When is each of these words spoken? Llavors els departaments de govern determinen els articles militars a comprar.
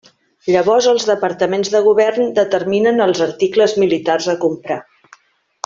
Llavors 0.53 0.87
els 0.91 1.03
departaments 1.09 1.69
de 1.75 1.81
govern 1.89 2.33
determinen 2.39 3.05
els 3.07 3.21
articles 3.29 3.77
militars 3.85 4.31
a 4.35 4.37
comprar. 4.49 4.81